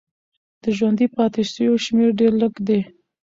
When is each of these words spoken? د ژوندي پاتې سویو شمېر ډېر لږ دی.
د 0.61 0.63
ژوندي 0.77 1.07
پاتې 1.15 1.41
سویو 1.51 1.83
شمېر 1.85 2.09
ډېر 2.19 2.33
لږ 2.41 2.53
دی. 2.67 2.79